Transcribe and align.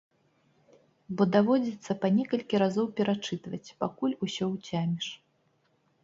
Бо 1.17 1.21
даводзіцца 1.33 1.91
па 2.05 2.09
некалькі 2.15 2.61
разоў 2.63 2.85
перачытваць, 2.99 3.73
пакуль 3.83 4.17
усё 4.29 4.45
ўцяміш. 4.55 5.05